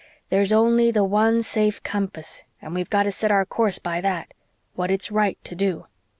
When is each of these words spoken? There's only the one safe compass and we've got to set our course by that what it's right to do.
There's 0.29 0.51
only 0.51 0.89
the 0.89 1.03
one 1.03 1.43
safe 1.43 1.83
compass 1.83 2.43
and 2.59 2.73
we've 2.73 2.89
got 2.89 3.03
to 3.03 3.11
set 3.11 3.29
our 3.29 3.45
course 3.45 3.77
by 3.77 4.01
that 4.01 4.33
what 4.73 4.89
it's 4.89 5.11
right 5.11 5.37
to 5.43 5.53
do. 5.53 5.85